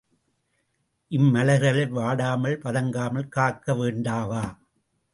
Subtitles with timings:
[1.11, 4.43] இம்மலர்களை வாடாமல் வதங்காமல் காக்க வேண்டாவா?